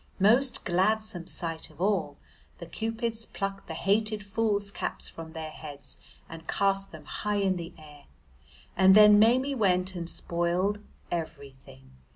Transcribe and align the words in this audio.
Most 0.19 0.65
gladsome 0.65 1.27
sight 1.27 1.69
of 1.69 1.79
all, 1.79 2.17
the 2.57 2.65
Cupids 2.65 3.27
plucked 3.27 3.67
the 3.67 3.75
hated 3.75 4.23
fools' 4.23 4.71
caps 4.71 5.07
from 5.07 5.33
their 5.33 5.51
heads 5.51 5.99
and 6.27 6.47
cast 6.47 6.91
them 6.91 7.05
high 7.05 7.35
in 7.35 7.55
the 7.55 7.71
air. 7.77 8.05
And 8.75 8.95
then 8.95 9.19
Maimie 9.19 9.53
went 9.53 9.93
and 9.93 10.09
spoiled 10.09 10.79
everything. 11.11 11.91